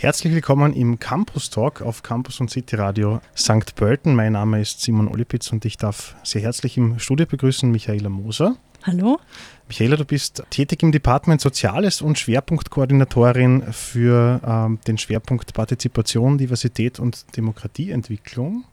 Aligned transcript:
Herzlich 0.00 0.32
willkommen 0.32 0.72
im 0.72 0.98
Campus 0.98 1.50
Talk 1.50 1.82
auf 1.82 2.02
Campus 2.02 2.40
und 2.40 2.50
City 2.50 2.74
Radio 2.76 3.20
St. 3.36 3.74
Pölten. 3.74 4.14
Mein 4.14 4.32
Name 4.32 4.58
ist 4.58 4.80
Simon 4.80 5.08
Olipitz 5.08 5.52
und 5.52 5.66
ich 5.66 5.76
darf 5.76 6.16
sehr 6.22 6.40
herzlich 6.40 6.78
im 6.78 6.98
Studio 6.98 7.26
begrüßen 7.26 7.70
Michaela 7.70 8.08
Moser. 8.08 8.56
Hallo. 8.84 9.20
Michaela, 9.68 9.96
du 9.96 10.06
bist 10.06 10.42
tätig 10.48 10.82
im 10.82 10.90
Department 10.90 11.42
Soziales 11.42 12.00
und 12.00 12.18
Schwerpunktkoordinatorin 12.18 13.74
für 13.74 14.40
ähm, 14.42 14.78
den 14.86 14.96
Schwerpunkt 14.96 15.52
Partizipation, 15.52 16.38
Diversität 16.38 16.98
und 16.98 17.36
Demokratieentwicklung. 17.36 18.64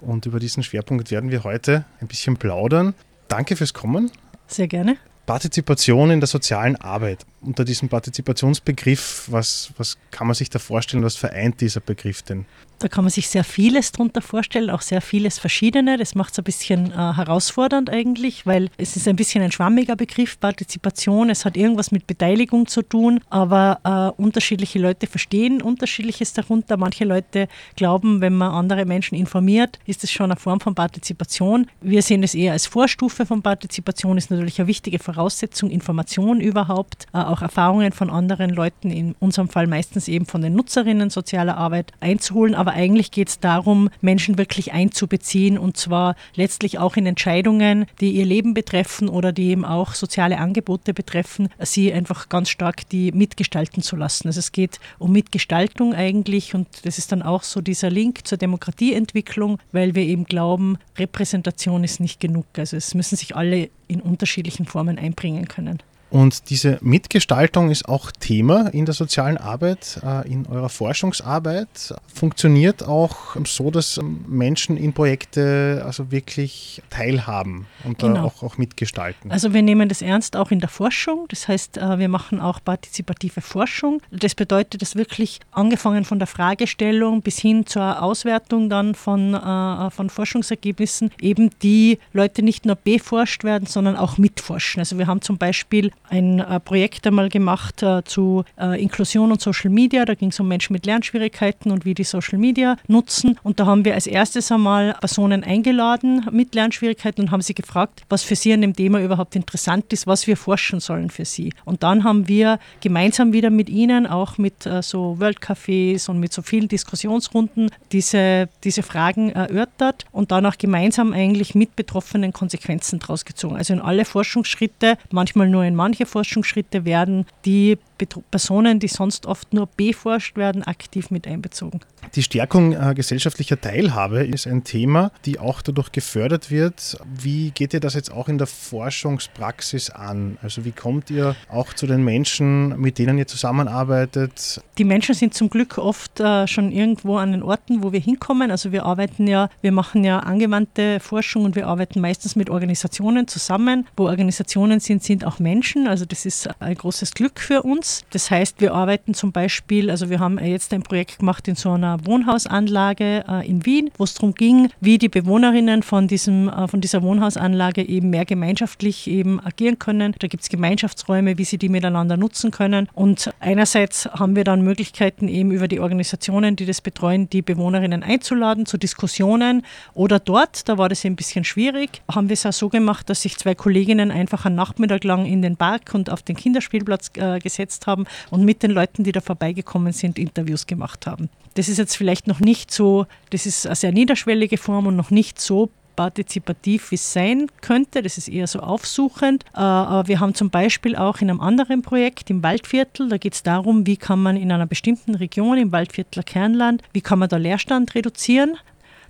Und 0.00 0.26
über 0.26 0.40
diesen 0.40 0.64
Schwerpunkt 0.64 1.12
werden 1.12 1.30
wir 1.30 1.44
heute 1.44 1.84
ein 2.00 2.08
bisschen 2.08 2.36
plaudern. 2.36 2.94
Danke 3.28 3.54
fürs 3.54 3.74
Kommen. 3.74 4.10
Sehr 4.48 4.66
gerne. 4.66 4.96
Partizipation 5.24 6.10
in 6.10 6.18
der 6.18 6.26
sozialen 6.26 6.74
Arbeit. 6.74 7.26
Unter 7.40 7.64
diesem 7.64 7.88
Partizipationsbegriff, 7.88 9.28
was, 9.30 9.72
was 9.76 9.96
kann 10.10 10.26
man 10.26 10.34
sich 10.34 10.50
da 10.50 10.58
vorstellen, 10.58 11.04
was 11.04 11.16
vereint 11.16 11.60
dieser 11.60 11.80
Begriff 11.80 12.22
denn? 12.22 12.46
Da 12.80 12.86
kann 12.86 13.02
man 13.02 13.10
sich 13.10 13.28
sehr 13.28 13.42
vieles 13.42 13.90
darunter 13.90 14.22
vorstellen, 14.22 14.70
auch 14.70 14.82
sehr 14.82 15.00
vieles 15.00 15.38
Verschiedene. 15.38 15.96
Das 15.96 16.14
macht 16.14 16.32
es 16.32 16.38
ein 16.38 16.44
bisschen 16.44 16.92
äh, 16.92 16.94
herausfordernd 16.94 17.90
eigentlich, 17.90 18.46
weil 18.46 18.70
es 18.76 18.94
ist 18.94 19.08
ein 19.08 19.16
bisschen 19.16 19.42
ein 19.42 19.50
schwammiger 19.50 19.96
Begriff, 19.96 20.38
Partizipation. 20.38 21.28
Es 21.28 21.44
hat 21.44 21.56
irgendwas 21.56 21.90
mit 21.90 22.06
Beteiligung 22.06 22.68
zu 22.68 22.82
tun, 22.82 23.20
aber 23.30 23.80
äh, 23.82 24.22
unterschiedliche 24.22 24.78
Leute 24.78 25.08
verstehen 25.08 25.60
unterschiedliches 25.60 26.34
darunter. 26.34 26.76
Manche 26.76 27.04
Leute 27.04 27.48
glauben, 27.74 28.20
wenn 28.20 28.36
man 28.36 28.52
andere 28.52 28.84
Menschen 28.84 29.16
informiert, 29.16 29.80
ist 29.86 30.04
es 30.04 30.12
schon 30.12 30.30
eine 30.30 30.38
Form 30.38 30.60
von 30.60 30.76
Partizipation. 30.76 31.66
Wir 31.80 32.02
sehen 32.02 32.22
es 32.22 32.34
eher 32.34 32.52
als 32.52 32.68
Vorstufe 32.68 33.26
von 33.26 33.42
Partizipation, 33.42 34.18
ist 34.18 34.30
natürlich 34.30 34.60
eine 34.60 34.68
wichtige 34.68 35.00
Voraussetzung, 35.00 35.70
Information 35.70 36.40
überhaupt, 36.40 37.06
äh, 37.12 37.18
auch 37.28 37.42
Erfahrungen 37.42 37.92
von 37.92 38.10
anderen 38.10 38.50
Leuten, 38.50 38.90
in 38.90 39.14
unserem 39.20 39.48
Fall 39.48 39.66
meistens 39.66 40.08
eben 40.08 40.26
von 40.26 40.42
den 40.42 40.54
Nutzerinnen 40.54 41.10
sozialer 41.10 41.56
Arbeit 41.56 41.92
einzuholen. 42.00 42.54
Aber 42.54 42.72
eigentlich 42.72 43.10
geht 43.10 43.28
es 43.28 43.40
darum, 43.40 43.90
Menschen 44.00 44.38
wirklich 44.38 44.72
einzubeziehen 44.72 45.58
und 45.58 45.76
zwar 45.76 46.16
letztlich 46.34 46.78
auch 46.78 46.96
in 46.96 47.06
Entscheidungen, 47.06 47.86
die 48.00 48.12
ihr 48.12 48.24
Leben 48.24 48.54
betreffen 48.54 49.08
oder 49.08 49.32
die 49.32 49.50
eben 49.50 49.64
auch 49.64 49.94
soziale 49.94 50.38
Angebote 50.38 50.94
betreffen, 50.94 51.48
sie 51.60 51.92
einfach 51.92 52.28
ganz 52.28 52.48
stark 52.48 52.88
die 52.88 53.12
mitgestalten 53.12 53.82
zu 53.82 53.96
lassen. 53.96 54.28
Also 54.28 54.40
es 54.40 54.52
geht 54.52 54.80
um 54.98 55.12
Mitgestaltung 55.12 55.94
eigentlich 55.94 56.54
und 56.54 56.66
das 56.84 56.98
ist 56.98 57.12
dann 57.12 57.22
auch 57.22 57.42
so 57.42 57.60
dieser 57.60 57.90
Link 57.90 58.26
zur 58.26 58.38
Demokratieentwicklung, 58.38 59.58
weil 59.72 59.94
wir 59.94 60.02
eben 60.02 60.24
glauben, 60.24 60.78
Repräsentation 60.96 61.84
ist 61.84 62.00
nicht 62.00 62.20
genug. 62.20 62.46
Also 62.56 62.76
es 62.76 62.94
müssen 62.94 63.16
sich 63.16 63.36
alle 63.36 63.70
in 63.86 64.00
unterschiedlichen 64.00 64.66
Formen 64.66 64.98
einbringen 64.98 65.48
können. 65.48 65.82
Und 66.10 66.48
diese 66.50 66.78
Mitgestaltung 66.80 67.70
ist 67.70 67.88
auch 67.88 68.10
Thema 68.10 68.68
in 68.68 68.86
der 68.86 68.94
sozialen 68.94 69.36
Arbeit, 69.36 70.00
äh, 70.04 70.30
in 70.30 70.46
eurer 70.46 70.68
Forschungsarbeit. 70.68 71.94
Funktioniert 72.12 72.82
auch 72.82 73.36
so, 73.44 73.70
dass 73.70 74.00
Menschen 74.26 74.76
in 74.76 74.92
Projekte 74.92 75.82
also 75.84 76.10
wirklich 76.10 76.82
teilhaben 76.88 77.66
und 77.84 77.98
genau. 77.98 78.24
auch, 78.24 78.42
auch 78.42 78.58
mitgestalten. 78.58 79.30
Also 79.30 79.52
wir 79.52 79.62
nehmen 79.62 79.88
das 79.88 80.00
ernst 80.00 80.36
auch 80.36 80.50
in 80.50 80.60
der 80.60 80.68
Forschung. 80.70 81.26
Das 81.28 81.46
heißt, 81.46 81.76
äh, 81.76 81.98
wir 81.98 82.08
machen 82.08 82.40
auch 82.40 82.60
partizipative 82.64 83.42
Forschung. 83.42 84.00
Das 84.10 84.34
bedeutet, 84.34 84.80
dass 84.80 84.96
wirklich 84.96 85.40
angefangen 85.52 86.04
von 86.04 86.18
der 86.18 86.28
Fragestellung 86.28 87.20
bis 87.20 87.38
hin 87.38 87.66
zur 87.66 88.02
Auswertung 88.02 88.70
dann 88.70 88.94
von, 88.94 89.34
äh, 89.34 89.90
von 89.90 90.08
Forschungsergebnissen 90.08 91.10
eben 91.20 91.50
die 91.62 91.98
Leute 92.12 92.42
nicht 92.42 92.64
nur 92.64 92.76
beforscht 92.76 93.44
werden, 93.44 93.66
sondern 93.66 93.96
auch 93.96 94.16
mitforschen. 94.16 94.80
Also 94.80 94.96
wir 94.96 95.06
haben 95.06 95.20
zum 95.20 95.36
Beispiel 95.36 95.92
ein 96.08 96.40
äh, 96.40 96.60
Projekt 96.60 97.06
einmal 97.06 97.28
gemacht 97.28 97.82
äh, 97.82 98.02
zu 98.04 98.44
äh, 98.58 98.80
Inklusion 98.80 99.32
und 99.32 99.40
Social 99.40 99.70
Media. 99.70 100.04
Da 100.04 100.14
ging 100.14 100.30
es 100.30 100.40
um 100.40 100.48
Menschen 100.48 100.72
mit 100.72 100.86
Lernschwierigkeiten 100.86 101.70
und 101.70 101.84
wie 101.84 101.94
die 101.94 102.04
Social 102.04 102.38
Media 102.38 102.76
nutzen. 102.86 103.38
Und 103.42 103.60
da 103.60 103.66
haben 103.66 103.84
wir 103.84 103.94
als 103.94 104.06
erstes 104.06 104.50
einmal 104.50 104.94
Personen 105.00 105.44
eingeladen 105.44 106.26
mit 106.30 106.54
Lernschwierigkeiten 106.54 107.24
und 107.24 107.30
haben 107.30 107.42
sie 107.42 107.54
gefragt, 107.54 108.02
was 108.08 108.22
für 108.22 108.36
sie 108.36 108.52
an 108.52 108.60
dem 108.60 108.74
Thema 108.74 109.02
überhaupt 109.02 109.36
interessant 109.36 109.92
ist, 109.92 110.06
was 110.06 110.26
wir 110.26 110.36
forschen 110.36 110.80
sollen 110.80 111.10
für 111.10 111.24
sie. 111.24 111.52
Und 111.64 111.82
dann 111.82 112.04
haben 112.04 112.28
wir 112.28 112.58
gemeinsam 112.80 113.32
wieder 113.32 113.50
mit 113.50 113.68
ihnen, 113.68 114.06
auch 114.06 114.38
mit 114.38 114.68
so 114.82 115.18
World 115.20 115.40
Cafés 115.40 116.08
und 116.08 116.20
mit 116.20 116.32
so 116.32 116.42
vielen 116.42 116.68
Diskussionsrunden, 116.68 117.70
diese, 117.92 118.48
diese 118.64 118.82
Fragen 118.82 119.30
erörtert 119.30 120.04
und 120.12 120.30
dann 120.30 120.46
auch 120.46 120.56
gemeinsam 120.58 121.12
eigentlich 121.12 121.54
mit 121.54 121.76
Betroffenen 121.76 122.32
Konsequenzen 122.32 122.98
daraus 122.98 123.24
gezogen. 123.24 123.56
Also 123.56 123.72
in 123.72 123.80
alle 123.80 124.04
Forschungsschritte, 124.04 124.96
manchmal 125.10 125.48
nur 125.48 125.64
in 125.64 125.74
manchen 125.74 125.87
manche 125.88 126.04
Forschungsschritte 126.04 126.84
werden 126.84 127.24
die 127.46 127.78
Personen, 127.98 128.80
die 128.80 128.88
sonst 128.88 129.26
oft 129.26 129.52
nur 129.52 129.66
beforscht 129.66 130.36
werden, 130.36 130.62
aktiv 130.62 131.10
mit 131.10 131.26
einbezogen. 131.26 131.80
Die 132.14 132.22
Stärkung 132.22 132.72
äh, 132.72 132.94
gesellschaftlicher 132.94 133.60
Teilhabe 133.60 134.24
ist 134.24 134.46
ein 134.46 134.64
Thema, 134.64 135.10
die 135.24 135.38
auch 135.38 135.62
dadurch 135.62 135.92
gefördert 135.92 136.50
wird. 136.50 136.96
Wie 137.04 137.50
geht 137.50 137.74
ihr 137.74 137.80
das 137.80 137.94
jetzt 137.94 138.12
auch 138.12 138.28
in 138.28 138.38
der 138.38 138.46
Forschungspraxis 138.46 139.90
an? 139.90 140.38
Also 140.42 140.64
wie 140.64 140.72
kommt 140.72 141.10
ihr 141.10 141.36
auch 141.50 141.72
zu 141.72 141.86
den 141.86 142.04
Menschen, 142.04 142.78
mit 142.80 142.98
denen 142.98 143.18
ihr 143.18 143.26
zusammenarbeitet? 143.26 144.62
Die 144.78 144.84
Menschen 144.84 145.14
sind 145.14 145.34
zum 145.34 145.50
Glück 145.50 145.78
oft 145.78 146.20
äh, 146.20 146.46
schon 146.46 146.72
irgendwo 146.72 147.16
an 147.16 147.32
den 147.32 147.42
Orten, 147.42 147.82
wo 147.82 147.92
wir 147.92 148.00
hinkommen. 148.00 148.50
Also 148.50 148.72
wir 148.72 148.84
arbeiten 148.84 149.26
ja, 149.26 149.48
wir 149.60 149.72
machen 149.72 150.04
ja 150.04 150.20
angewandte 150.20 151.00
Forschung 151.00 151.44
und 151.44 151.56
wir 151.56 151.66
arbeiten 151.66 152.00
meistens 152.00 152.36
mit 152.36 152.48
Organisationen 152.50 153.26
zusammen. 153.28 153.86
Wo 153.96 154.06
Organisationen 154.06 154.80
sind, 154.80 155.02
sind 155.02 155.24
auch 155.24 155.38
Menschen. 155.38 155.88
Also 155.88 156.04
das 156.04 156.24
ist 156.24 156.48
ein 156.60 156.74
großes 156.74 157.12
Glück 157.12 157.40
für 157.40 157.62
uns. 157.62 157.87
Netz. 157.88 158.04
Das 158.10 158.30
heißt, 158.30 158.60
wir 158.60 158.74
arbeiten 158.74 159.14
zum 159.14 159.32
Beispiel, 159.32 159.90
also 159.90 160.10
wir 160.10 160.18
haben 160.18 160.38
jetzt 160.38 160.72
ein 160.72 160.82
Projekt 160.82 161.18
gemacht 161.18 161.48
in 161.48 161.54
so 161.54 161.72
einer 161.72 162.04
Wohnhausanlage 162.04 163.24
äh, 163.28 163.48
in 163.48 163.64
Wien, 163.64 163.90
wo 163.96 164.04
es 164.04 164.14
darum 164.14 164.34
ging, 164.34 164.70
wie 164.80 164.98
die 164.98 165.08
Bewohnerinnen 165.08 165.82
von, 165.82 166.08
diesem, 166.08 166.48
äh, 166.48 166.68
von 166.68 166.80
dieser 166.80 167.02
Wohnhausanlage 167.02 167.82
eben 167.82 168.10
mehr 168.10 168.24
gemeinschaftlich 168.24 169.06
eben 169.08 169.44
agieren 169.44 169.78
können. 169.78 170.14
Da 170.18 170.28
gibt 170.28 170.42
es 170.42 170.48
Gemeinschaftsräume, 170.48 171.38
wie 171.38 171.44
sie 171.44 171.58
die 171.58 171.68
miteinander 171.68 172.16
nutzen 172.16 172.50
können. 172.50 172.88
Und 172.94 173.30
einerseits 173.40 174.06
haben 174.06 174.36
wir 174.36 174.44
dann 174.44 174.62
Möglichkeiten 174.62 175.28
eben 175.28 175.50
über 175.50 175.68
die 175.68 175.80
Organisationen, 175.80 176.56
die 176.56 176.66
das 176.66 176.80
betreuen, 176.80 177.30
die 177.30 177.42
Bewohnerinnen 177.42 178.02
einzuladen 178.02 178.66
zu 178.66 178.78
Diskussionen 178.78 179.62
oder 179.94 180.18
dort, 180.18 180.68
da 180.68 180.78
war 180.78 180.88
das 180.88 181.04
ein 181.04 181.16
bisschen 181.16 181.44
schwierig, 181.44 182.02
haben 182.12 182.28
wir 182.28 182.34
es 182.34 182.46
auch 182.46 182.52
so 182.52 182.68
gemacht, 182.68 183.08
dass 183.08 183.22
sich 183.22 183.36
zwei 183.36 183.54
Kolleginnen 183.54 184.10
einfach 184.10 184.44
einen 184.44 184.56
Nachmittag 184.56 185.04
lang 185.04 185.26
in 185.26 185.42
den 185.42 185.56
Park 185.56 185.94
und 185.94 186.10
auf 186.10 186.22
den 186.22 186.36
Kinderspielplatz 186.36 187.10
äh, 187.16 187.38
gesetzt 187.38 187.77
gesetzt 187.78 187.86
haben 187.86 188.04
und 188.30 188.44
mit 188.44 188.62
den 188.62 188.70
Leuten, 188.70 189.04
die 189.04 189.12
da 189.12 189.20
vorbeigekommen 189.20 189.92
sind, 189.92 190.18
Interviews 190.18 190.66
gemacht 190.66 191.06
haben. 191.06 191.28
Das 191.54 191.68
ist 191.68 191.78
jetzt 191.78 191.96
vielleicht 191.96 192.26
noch 192.26 192.40
nicht 192.40 192.70
so, 192.70 193.06
das 193.30 193.46
ist 193.46 193.66
eine 193.66 193.76
sehr 193.76 193.92
niederschwellige 193.92 194.58
Form 194.58 194.86
und 194.86 194.96
noch 194.96 195.10
nicht 195.10 195.40
so 195.40 195.70
partizipativ, 195.96 196.92
wie 196.92 196.94
es 196.94 197.12
sein 197.12 197.48
könnte. 197.60 198.02
Das 198.02 198.18
ist 198.18 198.28
eher 198.28 198.46
so 198.46 198.60
aufsuchend. 198.60 199.44
Äh, 199.54 199.58
aber 199.58 200.06
wir 200.06 200.20
haben 200.20 200.34
zum 200.34 200.48
Beispiel 200.48 200.94
auch 200.94 201.20
in 201.20 201.28
einem 201.28 201.40
anderen 201.40 201.82
Projekt 201.82 202.30
im 202.30 202.42
Waldviertel, 202.44 203.08
da 203.08 203.16
geht 203.18 203.34
es 203.34 203.42
darum, 203.42 203.84
wie 203.84 203.96
kann 203.96 204.22
man 204.22 204.36
in 204.36 204.52
einer 204.52 204.66
bestimmten 204.66 205.16
Region, 205.16 205.58
im 205.58 205.72
Waldviertler 205.72 206.22
Kernland, 206.22 206.82
wie 206.92 207.00
kann 207.00 207.18
man 207.18 207.28
da 207.28 207.36
Leerstand 207.36 207.96
reduzieren. 207.96 208.56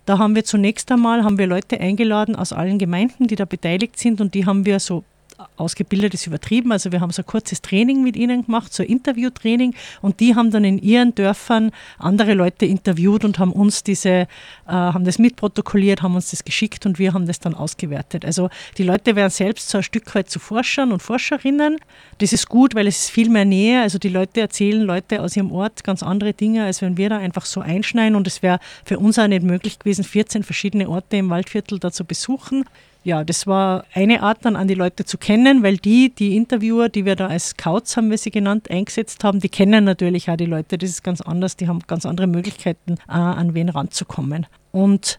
Da 0.06 0.16
haben 0.16 0.34
wir 0.34 0.44
zunächst 0.44 0.90
einmal 0.90 1.22
haben 1.22 1.36
wir 1.36 1.46
Leute 1.46 1.78
eingeladen 1.78 2.34
aus 2.34 2.54
allen 2.54 2.78
Gemeinden, 2.78 3.26
die 3.26 3.36
da 3.36 3.44
beteiligt 3.44 3.98
sind 3.98 4.22
und 4.22 4.32
die 4.32 4.46
haben 4.46 4.64
wir 4.64 4.80
so 4.80 5.04
ausgebildet 5.56 6.15
ist 6.15 6.26
übertrieben. 6.26 6.72
Also 6.72 6.93
wir 6.93 7.00
haben 7.00 7.10
so 7.10 7.22
ein 7.22 7.26
kurzes 7.26 7.62
Training 7.62 8.03
mit 8.03 8.16
ihnen 8.16 8.44
gemacht, 8.44 8.72
so 8.72 8.82
ein 8.82 8.88
Interviewtraining 8.88 9.75
und 10.00 10.21
die 10.21 10.34
haben 10.34 10.50
dann 10.50 10.65
in 10.65 10.78
ihren 10.78 11.15
Dörfern 11.15 11.71
andere 11.99 12.34
Leute 12.34 12.66
interviewt 12.66 13.25
und 13.25 13.38
haben 13.38 13.53
uns 13.53 13.84
diese, 13.84 14.09
äh, 14.09 14.26
haben 14.66 15.04
das 15.04 15.19
mitprotokolliert, 15.19 16.03
haben 16.03 16.15
uns 16.15 16.31
das 16.31 16.44
geschickt 16.44 16.87
und 16.87 16.99
wir 16.99 17.12
haben 17.12 17.26
das 17.26 17.38
dann 17.38 17.54
ausgewertet. 17.54 18.25
Also 18.25 18.50
die 18.78 18.82
Leute 18.82 19.16
werden 19.16 19.31
selbst 19.31 19.69
so 19.69 19.78
ein 19.78 19.84
Stück 19.84 20.12
weit 20.15 20.28
zu 20.31 20.38
Forschern 20.38 20.93
und 20.93 21.03
Forscherinnen. 21.03 21.78
Das 22.19 22.32
ist 22.32 22.49
gut, 22.49 22.75
weil 22.75 22.87
es 22.87 23.05
ist 23.05 23.10
viel 23.10 23.28
mehr 23.28 23.44
Nähe. 23.44 23.82
Also 23.82 23.99
die 23.99 24.09
Leute 24.09 24.41
erzählen 24.41 24.82
Leute 24.82 25.22
aus 25.22 25.37
ihrem 25.37 25.53
Ort 25.53 25.84
ganz 25.84 26.03
andere 26.03 26.32
Dinge, 26.32 26.65
als 26.65 26.82
wenn 26.82 26.97
wir 26.97 27.11
da 27.11 27.19
einfach 27.19 27.46
so 27.46 27.61
einschneiden 27.61 28.17
und 28.17 28.26
es 28.26 28.43
wäre 28.43 28.58
für 28.84 28.99
uns 28.99 29.19
auch 29.19 29.29
nicht 29.29 29.43
möglich 29.43 29.79
gewesen, 29.79 30.05
14 30.05 30.43
verschiedene 30.43 30.88
Orte 30.88 31.17
im 31.17 31.31
Waldviertel 31.31 31.79
da 31.79 31.93
zu 31.93 32.05
besuchen 32.05 32.64
ja, 33.08 33.25
das 33.25 33.46
war 33.46 33.84
eine 33.94 34.22
Art 34.22 34.44
dann 34.44 34.55
an 34.55 34.69
die 34.69 34.75
Leute 34.75 35.06
zu 35.06 35.16
kennen, 35.16 35.62
weil 35.62 35.78
die, 35.78 36.14
die 36.14 36.37
Interviewer, 36.37 36.90
die 36.90 37.06
wir 37.06 37.16
da 37.16 37.28
als 37.28 37.50
Scouts, 37.50 37.96
haben 37.96 38.10
wir 38.10 38.19
sie 38.19 38.31
genannt, 38.31 38.70
eingesetzt 38.70 39.25
haben, 39.25 39.40
die 39.40 39.49
kennen 39.49 39.84
natürlich 39.84 40.31
auch 40.31 40.37
die 40.37 40.44
Leute. 40.44 40.76
Das 40.76 40.90
ist 40.90 41.02
ganz 41.02 41.22
anders, 41.22 41.56
die 41.56 41.69
haben 41.69 41.81
ganz 41.87 42.05
andere 42.05 42.26
Möglichkeiten, 42.26 42.99
äh, 43.08 43.12
an 43.12 43.55
wen 43.55 43.70
ranzukommen. 43.70 44.46
Und 44.72 45.19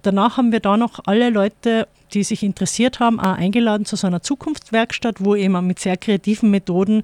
danach 0.00 0.38
haben 0.38 0.52
wir 0.52 0.60
da 0.60 0.78
noch 0.78 1.00
alle 1.04 1.28
Leute, 1.28 1.86
die 2.14 2.24
sich 2.24 2.42
interessiert 2.42 2.98
haben, 2.98 3.20
auch 3.20 3.36
eingeladen 3.36 3.84
zu 3.84 3.96
so 3.96 4.06
einer 4.06 4.22
Zukunftswerkstatt, 4.22 5.16
wo 5.22 5.34
eben 5.34 5.66
mit 5.66 5.80
sehr 5.80 5.98
kreativen 5.98 6.50
Methoden 6.50 7.02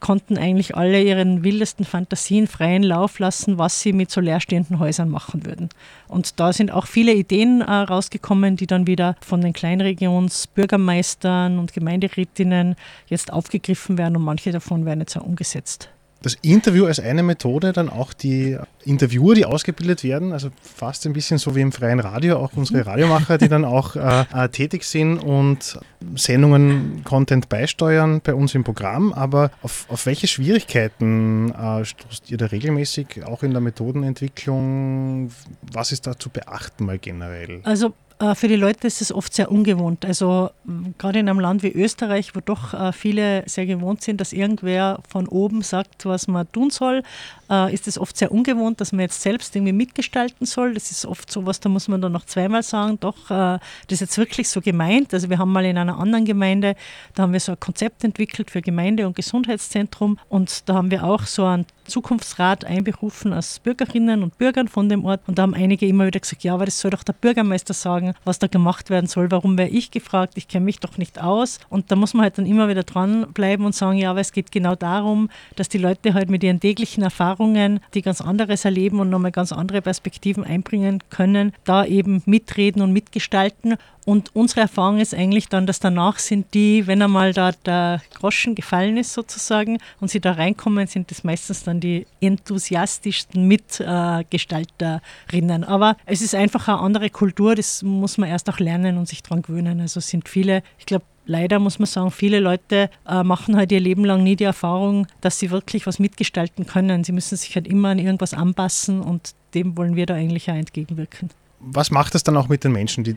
konnten 0.00 0.36
eigentlich 0.36 0.76
alle 0.76 1.02
ihren 1.02 1.44
wildesten 1.44 1.84
Fantasien 1.84 2.46
freien 2.46 2.82
Lauf 2.82 3.18
lassen, 3.18 3.58
was 3.58 3.80
sie 3.80 3.92
mit 3.92 4.10
so 4.10 4.20
leerstehenden 4.20 4.78
Häusern 4.78 5.08
machen 5.08 5.46
würden. 5.46 5.68
Und 6.08 6.40
da 6.40 6.52
sind 6.52 6.72
auch 6.72 6.86
viele 6.86 7.14
Ideen 7.14 7.60
äh, 7.60 7.70
rausgekommen, 7.70 8.56
die 8.56 8.66
dann 8.66 8.86
wieder 8.86 9.16
von 9.20 9.40
den 9.40 9.52
Kleinregionsbürgermeistern 9.52 11.58
und 11.58 11.72
Gemeinderätinnen 11.72 12.76
jetzt 13.06 13.32
aufgegriffen 13.32 13.98
werden 13.98 14.16
und 14.16 14.24
manche 14.24 14.52
davon 14.52 14.84
werden 14.84 15.00
jetzt 15.00 15.16
auch 15.16 15.24
umgesetzt. 15.24 15.90
Das 16.26 16.36
Interview 16.42 16.86
als 16.86 16.98
eine 16.98 17.22
Methode, 17.22 17.72
dann 17.72 17.88
auch 17.88 18.12
die 18.12 18.58
Interviewer, 18.84 19.36
die 19.36 19.44
ausgebildet 19.44 20.02
werden, 20.02 20.32
also 20.32 20.48
fast 20.60 21.06
ein 21.06 21.12
bisschen 21.12 21.38
so 21.38 21.54
wie 21.54 21.60
im 21.60 21.70
freien 21.70 22.00
Radio, 22.00 22.38
auch 22.38 22.52
unsere 22.56 22.80
mhm. 22.80 22.88
Radiomacher, 22.88 23.38
die 23.38 23.48
dann 23.48 23.64
auch 23.76 23.94
äh, 23.94 24.24
äh, 24.34 24.48
tätig 24.48 24.82
sind 24.82 25.18
und 25.18 25.78
Sendungen, 26.16 27.02
Content 27.04 27.48
beisteuern 27.48 28.20
bei 28.24 28.34
uns 28.34 28.56
im 28.56 28.64
Programm. 28.64 29.12
Aber 29.12 29.52
auf, 29.62 29.86
auf 29.88 30.06
welche 30.06 30.26
Schwierigkeiten 30.26 31.52
äh, 31.52 31.84
stoßt 31.84 32.28
ihr 32.30 32.38
da 32.38 32.46
regelmäßig, 32.46 33.24
auch 33.24 33.44
in 33.44 33.52
der 33.52 33.60
Methodenentwicklung? 33.60 35.30
Was 35.72 35.92
ist 35.92 36.08
da 36.08 36.18
zu 36.18 36.28
beachten 36.28 36.86
mal 36.86 36.98
generell? 36.98 37.60
Also 37.62 37.94
für 38.34 38.48
die 38.48 38.56
Leute 38.56 38.86
ist 38.86 39.02
es 39.02 39.12
oft 39.12 39.34
sehr 39.34 39.52
ungewohnt. 39.52 40.06
Also 40.06 40.50
gerade 40.96 41.18
in 41.18 41.28
einem 41.28 41.38
Land 41.38 41.62
wie 41.62 41.70
Österreich, 41.70 42.34
wo 42.34 42.40
doch 42.40 42.72
äh, 42.72 42.92
viele 42.92 43.42
sehr 43.46 43.66
gewohnt 43.66 44.02
sind, 44.02 44.22
dass 44.22 44.32
irgendwer 44.32 45.00
von 45.06 45.28
oben 45.28 45.60
sagt, 45.60 46.06
was 46.06 46.26
man 46.26 46.50
tun 46.50 46.70
soll, 46.70 47.02
äh, 47.50 47.74
ist 47.74 47.86
es 47.86 47.98
oft 47.98 48.16
sehr 48.16 48.32
ungewohnt, 48.32 48.80
dass 48.80 48.92
man 48.92 49.00
jetzt 49.00 49.20
selbst 49.20 49.54
irgendwie 49.54 49.74
mitgestalten 49.74 50.46
soll. 50.46 50.72
Das 50.72 50.90
ist 50.90 51.04
oft 51.04 51.30
so 51.30 51.44
was, 51.44 51.60
da 51.60 51.68
muss 51.68 51.88
man 51.88 52.00
dann 52.00 52.12
noch 52.12 52.24
zweimal 52.24 52.62
sagen, 52.62 52.98
doch, 53.00 53.28
das 53.28 53.60
ist 53.88 54.00
jetzt 54.00 54.18
wirklich 54.18 54.48
so 54.48 54.60
gemeint. 54.60 55.12
Also 55.12 55.28
wir 55.28 55.38
haben 55.38 55.52
mal 55.52 55.64
in 55.64 55.76
einer 55.76 55.98
anderen 55.98 56.24
Gemeinde, 56.24 56.74
da 57.14 57.24
haben 57.24 57.32
wir 57.32 57.40
so 57.40 57.52
ein 57.52 57.60
Konzept 57.60 58.02
entwickelt 58.02 58.50
für 58.50 58.62
Gemeinde- 58.62 59.06
und 59.06 59.14
Gesundheitszentrum 59.14 60.18
und 60.28 60.68
da 60.68 60.74
haben 60.74 60.90
wir 60.90 61.04
auch 61.04 61.22
so 61.22 61.44
einen 61.44 61.66
Zukunftsrat 61.86 62.64
einberufen 62.64 63.32
als 63.32 63.60
Bürgerinnen 63.60 64.22
und 64.22 64.36
Bürgern 64.38 64.68
von 64.68 64.88
dem 64.88 65.04
Ort 65.04 65.20
und 65.26 65.38
da 65.38 65.42
haben 65.42 65.54
einige 65.54 65.86
immer 65.86 66.06
wieder 66.06 66.20
gesagt, 66.20 66.44
ja, 66.44 66.54
aber 66.54 66.64
das 66.66 66.80
soll 66.80 66.90
doch 66.90 67.02
der 67.02 67.12
Bürgermeister 67.14 67.74
sagen 67.74 68.14
was 68.24 68.38
da 68.38 68.46
gemacht 68.46 68.90
werden 68.90 69.06
soll. 69.06 69.30
Warum 69.30 69.56
wäre 69.56 69.68
ich 69.68 69.90
gefragt? 69.90 70.34
Ich 70.36 70.48
kenne 70.48 70.64
mich 70.64 70.80
doch 70.80 70.98
nicht 70.98 71.22
aus. 71.22 71.60
Und 71.68 71.90
da 71.90 71.96
muss 71.96 72.14
man 72.14 72.24
halt 72.24 72.38
dann 72.38 72.46
immer 72.46 72.68
wieder 72.68 72.82
dranbleiben 72.82 73.64
und 73.64 73.74
sagen, 73.74 73.98
ja, 73.98 74.10
aber 74.10 74.20
es 74.20 74.32
geht 74.32 74.50
genau 74.50 74.74
darum, 74.74 75.30
dass 75.54 75.68
die 75.68 75.78
Leute 75.78 76.14
halt 76.14 76.28
mit 76.28 76.42
ihren 76.42 76.60
täglichen 76.60 77.02
Erfahrungen, 77.02 77.80
die 77.94 78.02
ganz 78.02 78.20
anderes 78.20 78.64
erleben 78.64 79.00
und 79.00 79.10
nochmal 79.10 79.32
ganz 79.32 79.52
andere 79.52 79.82
Perspektiven 79.82 80.44
einbringen 80.44 81.02
können, 81.10 81.52
da 81.64 81.84
eben 81.84 82.22
mitreden 82.26 82.82
und 82.82 82.92
mitgestalten. 82.92 83.76
Und 84.06 84.34
unsere 84.36 84.60
Erfahrung 84.60 85.00
ist 85.00 85.14
eigentlich 85.14 85.48
dann, 85.48 85.66
dass 85.66 85.80
danach 85.80 86.20
sind 86.20 86.54
die, 86.54 86.86
wenn 86.86 87.02
einmal 87.02 87.32
da 87.32 87.50
der 87.50 88.00
Groschen 88.14 88.54
gefallen 88.54 88.96
ist 88.96 89.12
sozusagen 89.12 89.78
und 90.00 90.12
sie 90.12 90.20
da 90.20 90.30
reinkommen, 90.32 90.86
sind 90.86 91.10
das 91.10 91.24
meistens 91.24 91.64
dann 91.64 91.80
die 91.80 92.06
enthusiastischsten 92.20 93.48
Mitgestalterinnen. 93.48 95.64
Aber 95.64 95.96
es 96.06 96.22
ist 96.22 96.36
einfach 96.36 96.68
eine 96.68 96.78
andere 96.78 97.10
Kultur, 97.10 97.56
das 97.56 97.82
muss 97.82 98.16
man 98.16 98.28
erst 98.28 98.48
auch 98.48 98.60
lernen 98.60 98.96
und 98.96 99.08
sich 99.08 99.24
daran 99.24 99.42
gewöhnen. 99.42 99.80
Also 99.80 99.98
sind 99.98 100.28
viele, 100.28 100.62
ich 100.78 100.86
glaube, 100.86 101.04
leider 101.26 101.58
muss 101.58 101.80
man 101.80 101.86
sagen, 101.86 102.12
viele 102.12 102.38
Leute 102.38 102.90
äh, 103.08 103.24
machen 103.24 103.56
halt 103.56 103.72
ihr 103.72 103.80
Leben 103.80 104.04
lang 104.04 104.22
nie 104.22 104.36
die 104.36 104.44
Erfahrung, 104.44 105.08
dass 105.20 105.40
sie 105.40 105.50
wirklich 105.50 105.84
was 105.84 105.98
mitgestalten 105.98 106.64
können. 106.64 107.02
Sie 107.02 107.10
müssen 107.10 107.36
sich 107.36 107.56
halt 107.56 107.66
immer 107.66 107.88
an 107.88 107.98
irgendwas 107.98 108.34
anpassen 108.34 109.00
und 109.00 109.34
dem 109.54 109.76
wollen 109.76 109.96
wir 109.96 110.06
da 110.06 110.14
eigentlich 110.14 110.48
auch 110.48 110.54
entgegenwirken. 110.54 111.30
Was 111.68 111.90
macht 111.90 112.14
das 112.14 112.22
dann 112.22 112.36
auch 112.36 112.48
mit 112.48 112.62
den 112.62 112.72
Menschen, 112.72 113.02
die 113.02 113.16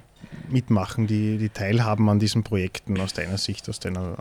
mitmachen, 0.50 1.06
die, 1.06 1.38
die 1.38 1.50
teilhaben 1.50 2.10
an 2.10 2.20
diesen 2.20 2.44
Projekten 2.44 3.00
aus 3.00 3.14
deiner 3.14 3.38
Sicht, 3.38 3.70
aus 3.70 3.80
deiner 3.80 4.18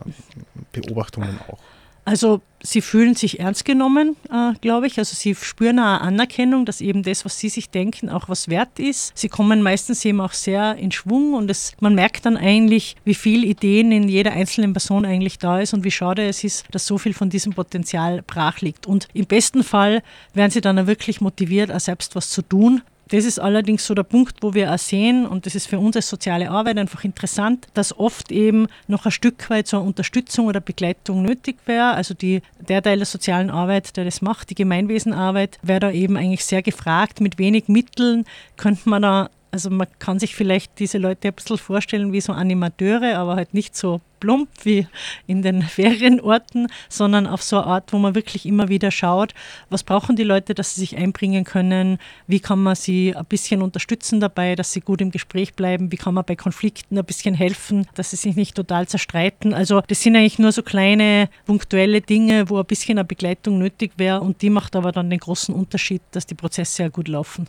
Beobachtungen 0.72 1.38
auch? 1.48 1.58
Also 2.04 2.40
sie 2.62 2.80
fühlen 2.80 3.14
sich 3.14 3.38
ernst 3.38 3.66
genommen, 3.66 4.16
äh, 4.30 4.54
glaube 4.62 4.86
ich. 4.86 4.98
Also 4.98 5.14
sie 5.14 5.34
spüren 5.34 5.78
eine 5.78 6.00
Anerkennung, 6.00 6.64
dass 6.64 6.80
eben 6.80 7.02
das, 7.02 7.26
was 7.26 7.38
sie 7.38 7.50
sich 7.50 7.68
denken, 7.68 8.08
auch 8.08 8.30
was 8.30 8.48
wert 8.48 8.78
ist. 8.78 9.12
Sie 9.14 9.28
kommen 9.28 9.60
meistens 9.60 10.02
eben 10.06 10.22
auch 10.22 10.32
sehr 10.32 10.76
in 10.76 10.90
Schwung 10.90 11.34
und 11.34 11.50
es, 11.50 11.72
man 11.80 11.94
merkt 11.94 12.24
dann 12.24 12.38
eigentlich, 12.38 12.96
wie 13.04 13.12
viel 13.12 13.44
Ideen 13.44 13.92
in 13.92 14.08
jeder 14.08 14.32
einzelnen 14.32 14.72
Person 14.72 15.04
eigentlich 15.04 15.38
da 15.38 15.60
ist 15.60 15.74
und 15.74 15.84
wie 15.84 15.90
schade 15.90 16.26
es 16.26 16.44
ist, 16.44 16.64
dass 16.70 16.86
so 16.86 16.96
viel 16.96 17.12
von 17.12 17.28
diesem 17.28 17.52
Potenzial 17.52 18.22
brach 18.26 18.62
liegt. 18.62 18.86
Und 18.86 19.08
im 19.12 19.26
besten 19.26 19.62
Fall 19.62 20.02
werden 20.32 20.50
sie 20.50 20.62
dann 20.62 20.78
auch 20.78 20.86
wirklich 20.86 21.20
motiviert, 21.20 21.70
auch 21.70 21.80
selbst 21.80 22.16
was 22.16 22.30
zu 22.30 22.40
tun 22.40 22.80
das 23.08 23.24
ist 23.24 23.38
allerdings 23.38 23.86
so 23.86 23.94
der 23.94 24.02
Punkt, 24.02 24.36
wo 24.42 24.54
wir 24.54 24.72
auch 24.72 24.78
sehen, 24.78 25.26
und 25.26 25.46
das 25.46 25.54
ist 25.54 25.66
für 25.66 25.78
uns 25.78 25.96
als 25.96 26.08
soziale 26.08 26.50
Arbeit 26.50 26.78
einfach 26.78 27.04
interessant, 27.04 27.66
dass 27.74 27.98
oft 27.98 28.30
eben 28.30 28.68
noch 28.86 29.04
ein 29.06 29.10
Stück 29.10 29.48
weit 29.50 29.66
so 29.66 29.78
eine 29.78 29.86
Unterstützung 29.86 30.46
oder 30.46 30.60
Begleitung 30.60 31.22
nötig 31.22 31.56
wäre. 31.66 31.94
Also 31.94 32.14
die, 32.14 32.42
der 32.60 32.82
Teil 32.82 32.98
der 32.98 33.06
sozialen 33.06 33.50
Arbeit, 33.50 33.96
der 33.96 34.04
das 34.04 34.22
macht, 34.22 34.50
die 34.50 34.54
Gemeinwesenarbeit, 34.54 35.58
wäre 35.62 35.80
da 35.80 35.90
eben 35.90 36.16
eigentlich 36.16 36.44
sehr 36.44 36.62
gefragt. 36.62 37.20
Mit 37.20 37.38
wenig 37.38 37.68
Mitteln 37.68 38.24
könnte 38.56 38.88
man 38.88 39.02
da 39.02 39.30
also 39.50 39.70
man 39.70 39.86
kann 39.98 40.18
sich 40.18 40.34
vielleicht 40.34 40.78
diese 40.78 40.98
Leute 40.98 41.28
ein 41.28 41.34
bisschen 41.34 41.58
vorstellen 41.58 42.12
wie 42.12 42.20
so 42.20 42.32
Animateure, 42.32 43.16
aber 43.16 43.36
halt 43.36 43.54
nicht 43.54 43.76
so 43.76 44.00
plump 44.20 44.48
wie 44.64 44.86
in 45.26 45.42
den 45.42 45.62
Ferienorten, 45.78 46.68
sondern 46.88 47.26
auf 47.26 47.42
so 47.42 47.56
eine 47.56 47.66
Art, 47.66 47.92
wo 47.92 47.98
man 47.98 48.14
wirklich 48.14 48.46
immer 48.46 48.68
wieder 48.68 48.90
schaut, 48.90 49.34
was 49.70 49.84
brauchen 49.84 50.16
die 50.16 50.24
Leute, 50.24 50.54
dass 50.54 50.74
sie 50.74 50.80
sich 50.80 50.96
einbringen 50.96 51.44
können, 51.44 51.98
wie 52.26 52.40
kann 52.40 52.62
man 52.62 52.74
sie 52.74 53.14
ein 53.14 53.24
bisschen 53.24 53.62
unterstützen 53.62 54.20
dabei, 54.20 54.54
dass 54.54 54.72
sie 54.72 54.80
gut 54.80 55.00
im 55.00 55.10
Gespräch 55.10 55.54
bleiben, 55.54 55.92
wie 55.92 55.96
kann 55.96 56.14
man 56.14 56.24
bei 56.24 56.36
Konflikten 56.36 56.98
ein 56.98 57.04
bisschen 57.04 57.34
helfen, 57.34 57.86
dass 57.94 58.10
sie 58.10 58.16
sich 58.16 58.36
nicht 58.36 58.54
total 58.54 58.88
zerstreiten. 58.88 59.54
Also 59.54 59.82
das 59.86 60.02
sind 60.02 60.16
eigentlich 60.16 60.38
nur 60.38 60.52
so 60.52 60.62
kleine 60.62 61.28
punktuelle 61.46 62.00
Dinge, 62.00 62.50
wo 62.50 62.58
ein 62.58 62.66
bisschen 62.66 62.98
eine 62.98 63.06
Begleitung 63.06 63.58
nötig 63.58 63.92
wäre 63.96 64.20
und 64.20 64.42
die 64.42 64.50
macht 64.50 64.76
aber 64.76 64.92
dann 64.92 65.10
den 65.10 65.20
großen 65.20 65.54
Unterschied, 65.54 66.02
dass 66.12 66.26
die 66.26 66.34
Prozesse 66.34 66.76
sehr 66.76 66.90
gut 66.90 67.08
laufen. 67.08 67.48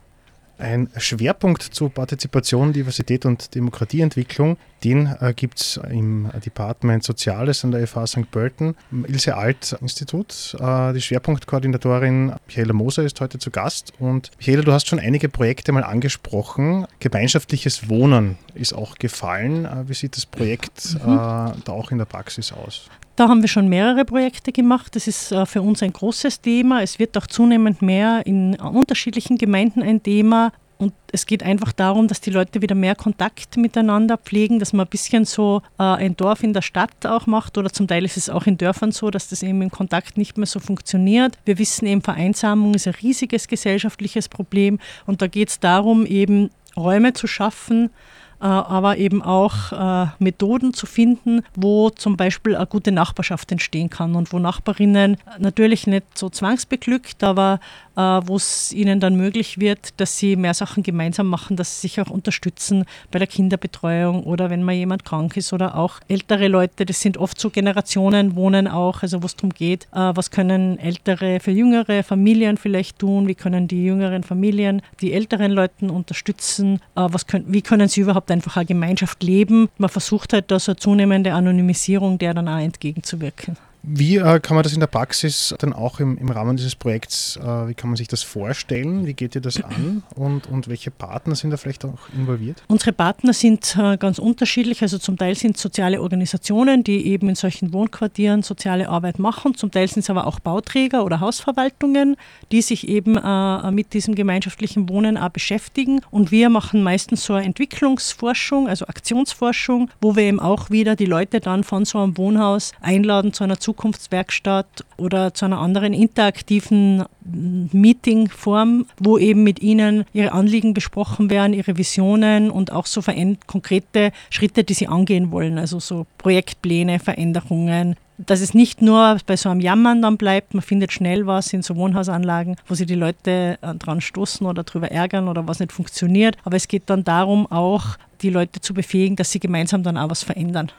Ein 0.60 0.90
Schwerpunkt 0.98 1.64
zu 1.64 1.88
Partizipation, 1.88 2.74
Diversität 2.74 3.26
und 3.26 3.56
Demokratieentwicklung, 3.56 4.58
den 4.84 5.08
äh, 5.22 5.34
gibt 5.34 5.62
es 5.62 5.80
im 5.90 6.30
Department 6.46 7.06
Soziales 7.06 7.64
an 7.64 7.72
der 7.72 7.88
FH 7.88 8.08
St. 8.08 8.30
Pölten, 8.30 8.76
im 8.92 9.06
Ilse 9.06 9.38
Alt 9.38 9.78
Institut. 9.82 10.58
Äh, 10.60 10.92
die 10.92 11.00
Schwerpunktkoordinatorin 11.00 12.34
Michaela 12.46 12.74
Moser 12.74 13.04
ist 13.04 13.22
heute 13.22 13.40
zu 13.40 13.52
Gast. 13.52 13.94
Und 14.00 14.32
Michaela, 14.38 14.64
du 14.64 14.74
hast 14.74 14.88
schon 14.90 15.00
einige 15.00 15.30
Projekte 15.30 15.72
mal 15.72 15.86
angesprochen. 15.86 16.86
Gemeinschaftliches 17.00 17.88
Wohnen 17.88 18.38
ist 18.54 18.74
auch 18.74 18.96
gefallen. 18.96 19.64
Äh, 19.64 19.88
wie 19.88 19.94
sieht 19.94 20.18
das 20.18 20.26
Projekt 20.26 20.96
mhm. 20.96 21.14
Äh, 21.14 21.54
da 21.64 21.70
auch 21.70 21.92
in 21.92 22.00
der 22.00 22.06
Praxis 22.06 22.52
aus? 22.52 22.90
Da 23.20 23.28
haben 23.28 23.42
wir 23.42 23.50
schon 23.50 23.68
mehrere 23.68 24.06
Projekte 24.06 24.54
gemacht. 24.54 24.96
Das 24.96 25.06
ist 25.06 25.34
äh, 25.34 25.46
für 25.46 25.62
uns 25.62 25.84
ein 25.84 25.92
großes 25.92 26.40
Thema. 26.40 26.82
Es 26.82 27.00
wird 27.00 27.18
auch 27.18 27.28
zunehmend 27.28 27.82
mehr 27.82 28.26
in 28.26 28.56
unterschiedlichen 28.56 29.38
Gemeinden 29.38 29.84
ein 29.84 30.02
Thema. 30.02 30.54
Und 30.78 30.94
es 31.12 31.26
geht 31.26 31.44
einfach 31.44 31.74
darum, 31.74 32.08
dass 32.08 32.22
die 32.22 32.30
Leute 32.30 32.62
wieder 32.62 32.76
mehr 32.76 32.96
Kontakt 32.96 33.58
miteinander 33.58 34.16
pflegen, 34.18 34.60
dass 34.60 34.72
man 34.72 34.86
ein 34.86 34.90
bisschen 34.90 35.26
so 35.26 35.62
äh, 35.78 35.84
ein 35.84 36.16
Dorf 36.16 36.44
in 36.44 36.54
der 36.54 36.62
Stadt 36.62 37.06
auch 37.06 37.28
macht 37.28 37.58
oder 37.58 37.70
zum 37.74 37.90
Teil 37.90 38.06
ist 38.06 38.16
es 38.16 38.30
auch 38.30 38.48
in 38.48 38.58
Dörfern 38.58 38.94
so, 38.94 39.12
dass 39.12 39.28
das 39.28 39.44
eben 39.44 39.62
im 39.62 39.70
Kontakt 39.70 40.18
nicht 40.18 40.38
mehr 40.38 40.48
so 40.48 40.62
funktioniert. 40.62 41.38
Wir 41.44 41.58
wissen 41.58 41.88
eben, 41.88 42.02
Vereinsamung 42.02 42.74
ist 42.74 42.88
ein 42.88 42.96
riesiges 43.02 43.50
gesellschaftliches 43.50 44.30
Problem 44.30 44.80
und 45.06 45.22
da 45.22 45.28
geht 45.28 45.50
es 45.50 45.60
darum, 45.60 46.06
eben 46.06 46.52
Räume 46.78 47.12
zu 47.12 47.28
schaffen, 47.28 47.88
äh, 47.88 48.19
aber 48.46 48.98
eben 48.98 49.22
auch 49.22 49.72
äh, 49.72 50.08
Methoden 50.20 50.74
zu 50.74 50.86
finden, 50.86 51.42
wo 51.56 51.90
zum 51.90 52.16
Beispiel 52.16 52.56
eine 52.56 52.68
gute 52.68 52.92
Nachbarschaft 52.92 53.52
entstehen 53.52 53.90
kann 53.90 54.16
und 54.16 54.32
wo 54.32 54.40
Nachbarinnen 54.40 55.18
natürlich 55.40 55.88
nicht 55.88 56.18
so 56.18 56.30
zwangsbeglückt, 56.30 57.24
aber 57.24 57.60
äh, 57.96 58.02
wo 58.02 58.38
es 58.38 58.72
ihnen 58.72 59.00
dann 59.00 59.16
möglich 59.16 59.60
wird, 59.60 60.00
dass 60.00 60.18
sie 60.18 60.38
mehr 60.38 60.54
Sachen 60.54 60.84
gemeinsam 60.84 61.28
machen, 61.28 61.58
dass 61.58 61.82
sie 61.82 61.88
sich 61.88 62.00
auch 62.00 62.10
unterstützen 62.10 62.86
bei 63.12 63.20
der 63.20 63.28
Kinderbetreuung 63.28 64.24
oder 64.24 64.50
wenn 64.50 64.64
mal 64.64 64.74
jemand 64.74 65.04
krank 65.04 65.36
ist 65.36 65.52
oder 65.52 65.76
auch 65.76 66.00
ältere 66.08 66.48
Leute, 66.48 66.86
das 66.86 67.02
sind 67.02 67.18
oft 67.18 67.40
so 67.40 67.50
Generationen, 67.50 68.36
wohnen 68.36 68.68
auch, 68.68 69.02
also 69.02 69.22
wo 69.22 69.26
es 69.26 69.36
darum 69.36 69.52
geht, 69.52 69.88
was 69.92 70.32
können 70.32 70.78
ältere 70.80 71.40
für 71.40 71.52
jüngere 71.52 72.04
Familien 72.04 72.58
vielleicht 72.58 73.00
tun, 73.00 73.28
wie 73.28 73.36
können 73.36 73.68
die 73.68 73.84
jüngeren 73.84 74.24
Familien 74.24 74.82
die 75.02 75.14
älteren 75.14 75.52
Leuten 75.52 75.90
unterstützen, 75.90 76.80
was 76.96 77.28
können, 77.28 77.46
wie 77.48 77.62
können 77.62 77.88
sie 77.88 78.02
überhaupt 78.02 78.29
einfach 78.32 78.58
eine 78.58 78.66
Gemeinschaft 78.66 79.24
leben. 79.24 79.70
Man 79.78 79.90
versucht 79.90 80.34
halt 80.34 80.52
da 80.52 80.60
so 80.60 80.72
eine 80.72 80.78
zunehmende 80.78 81.34
Anonymisierung 81.34 82.18
der 82.18 82.34
dann 82.34 82.48
auch 82.48 82.60
entgegenzuwirken. 82.60 83.58
Wie 83.82 84.18
äh, 84.18 84.40
kann 84.40 84.56
man 84.56 84.64
das 84.64 84.74
in 84.74 84.82
der 84.82 84.88
Praxis 84.88 85.56
dann 85.60 85.74
auch 85.74 86.00
im, 86.00 86.18
im 86.18 86.30
Rahmen 86.30 86.58
dieses 86.58 86.76
Projekts, 86.76 87.38
äh, 87.38 87.68
wie 87.68 87.74
kann 87.74 87.90
man 87.90 87.96
sich 87.98 88.08
das 88.08 88.24
vorstellen? 88.24 89.06
Wie 89.06 89.14
geht 89.14 89.36
ihr 89.36 89.42
das 89.42 89.62
an 89.62 90.04
und, 90.16 90.48
und 90.48 90.68
welche 90.68 90.92
Partner 90.92 91.36
sind 91.36 91.52
da 91.52 91.58
vielleicht 91.58 91.86
auch 91.86 92.10
involviert? 92.14 92.62
Unsere 92.68 92.92
Partner 92.92 93.34
sind 93.34 93.78
äh, 93.78 93.98
ganz 93.98 94.20
unterschiedlich. 94.20 94.82
Also 94.82 94.98
zum 94.98 95.18
Teil 95.18 95.36
sind 95.36 95.56
es 95.56 95.62
soziale 95.62 96.02
Organisationen, 96.02 96.84
die 96.84 97.08
eben 97.08 97.30
in 97.30 97.36
solchen 97.36 97.72
Wohnquartieren 97.72 98.44
soziale 98.44 98.90
Arbeit 98.90 99.18
machen. 99.18 99.56
Zum 99.56 99.72
Teil 99.72 99.88
sind 99.88 100.02
es 100.02 100.10
aber 100.10 100.28
auch 100.28 100.40
Bauträger 100.40 101.06
oder 101.06 101.22
Hausverwaltungen, 101.22 102.18
die 102.52 102.62
sich 102.62 102.88
eben 102.88 103.16
äh, 103.16 103.72
mit 103.72 103.94
diesem 103.94 104.14
gemeinschaftlichen 104.14 104.90
Wohnen 104.90 105.18
auch 105.18 105.30
beschäftigen. 105.30 106.02
Und 106.12 106.32
wir 106.32 106.50
machen 106.50 106.84
meistens 106.84 107.24
so 107.24 107.34
eine 107.34 107.46
Entwicklungsforschung, 107.46 108.68
also 108.68 108.88
Aktionsforschung, 108.88 109.90
wo 110.02 110.16
wir 110.18 110.24
eben 110.24 110.40
auch 110.40 110.70
wieder 110.70 110.98
die 110.98 111.06
Leute 111.06 111.40
dann 111.40 111.64
von 111.64 111.86
so 111.86 112.00
einem 112.00 112.18
Wohnhaus 112.18 112.74
einladen 112.82 113.32
zu 113.32 113.46
einer 113.46 113.60
Zukunftswerkstatt 113.70 114.84
oder 114.98 115.34
zu 115.36 115.46
einer 115.46 115.60
anderen 115.60 115.94
interaktiven 115.94 117.06
Meetingform, 117.22 118.88
wo 118.98 119.20
eben 119.20 119.44
mit 119.44 119.62
ihnen 119.62 120.06
ihre 120.12 120.32
Anliegen 120.32 120.74
besprochen 120.74 121.30
werden, 121.30 121.54
ihre 121.54 121.78
Visionen 121.78 122.50
und 122.50 122.72
auch 122.72 122.88
so 122.88 123.02
konkrete 123.46 124.12
Schritte, 124.32 124.64
die 124.64 124.74
sie 124.74 124.88
angehen 124.88 125.32
wollen, 125.32 125.60
also 125.60 125.80
so 125.80 126.08
Projektpläne, 126.18 126.98
Veränderungen, 127.00 127.96
dass 128.18 128.42
es 128.42 128.56
nicht 128.56 128.82
nur 128.82 129.18
bei 129.28 129.38
so 129.38 129.50
einem 129.50 129.62
Jammern 129.62 130.02
dann 130.02 130.18
bleibt, 130.18 130.56
man 130.56 130.64
findet 130.64 130.92
schnell 130.92 131.28
was 131.28 131.54
in 131.54 131.62
so 131.62 131.76
Wohnhausanlagen, 131.76 132.56
wo 132.68 132.74
sich 132.74 132.88
die 132.88 132.96
Leute 132.96 133.60
äh, 133.62 133.76
dran 133.76 134.02
stoßen 134.02 134.46
oder 134.46 134.64
darüber 134.64 134.92
ärgern 134.92 135.28
oder 135.28 135.48
was 135.48 135.60
nicht 135.60 135.72
funktioniert. 135.72 136.36
Aber 136.44 136.58
es 136.58 136.68
geht 136.68 136.90
dann 136.90 137.04
darum, 137.04 137.50
auch 137.50 137.98
die 138.22 138.30
Leute 138.30 138.60
zu 138.60 138.74
befähigen, 138.74 139.16
dass 139.16 139.32
sie 139.32 139.40
gemeinsam 139.40 139.84
dann 139.84 139.98
auch 139.98 140.10
was 140.10 140.24
verändern. 140.24 140.72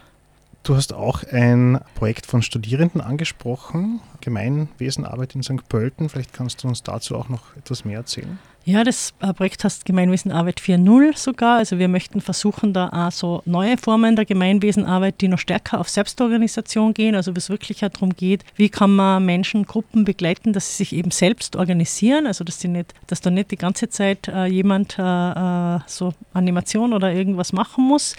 Du 0.63 0.77
hast 0.77 0.93
auch 0.93 1.25
ein 1.33 1.81
Projekt 1.95 2.27
von 2.27 2.43
Studierenden 2.43 3.01
angesprochen, 3.01 4.01
Gemeinwesenarbeit 4.21 5.35
in 5.35 5.43
St. 5.43 5.69
Pölten. 5.69 6.11
Vielleicht 6.11 6.35
kannst 6.35 6.63
du 6.63 6.69
uns 6.69 6.83
dazu 6.83 7.17
auch 7.17 7.31
noch 7.31 7.57
etwas 7.57 7.85
mehr 7.87 7.99
erzählen. 7.99 8.39
Ja, 8.65 8.85
das 8.85 9.15
äh, 9.21 9.33
Projekt 9.33 9.65
heißt 9.65 9.87
Gemeinwesenarbeit 9.87 10.61
4.0 10.61 11.17
sogar. 11.17 11.57
Also 11.57 11.79
wir 11.79 11.89
möchten 11.89 12.21
versuchen, 12.21 12.75
da 12.75 12.91
auch 12.93 13.11
so 13.11 13.43
neue 13.47 13.79
Formen 13.79 14.17
der 14.17 14.27
Gemeinwesenarbeit, 14.27 15.23
die 15.23 15.29
noch 15.29 15.39
stärker 15.39 15.81
auf 15.81 15.89
Selbstorganisation 15.89 16.93
gehen. 16.93 17.15
Also 17.15 17.35
wo 17.35 17.39
es 17.39 17.49
wirklich 17.49 17.79
darum 17.79 18.15
geht, 18.15 18.45
wie 18.57 18.69
kann 18.69 18.95
man 18.95 19.25
Menschen, 19.25 19.65
Gruppen 19.65 20.05
begleiten, 20.05 20.53
dass 20.53 20.69
sie 20.69 20.85
sich 20.85 20.95
eben 20.95 21.11
selbst 21.11 21.57
organisieren. 21.57 22.27
Also 22.27 22.45
dass, 22.45 22.61
sie 22.61 22.69
nicht, 22.69 22.93
dass 23.07 23.23
da 23.23 23.31
nicht 23.31 23.51
die 23.51 23.57
ganze 23.57 23.89
Zeit 23.89 24.29
äh, 24.29 24.45
jemand 24.45 24.99
äh, 24.99 25.03
äh 25.03 25.81
so 25.87 26.13
Animation 26.35 26.93
oder 26.93 27.13
irgendwas 27.13 27.53
machen 27.55 27.85
muss, 27.85 28.15